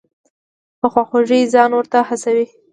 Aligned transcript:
په 0.79 0.87
خواخوږۍ 0.93 1.41
ځان 1.53 1.71
ورته 1.73 1.99
هڅوي. 2.09 2.45